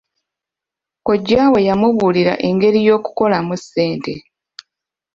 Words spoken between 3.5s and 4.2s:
ssente.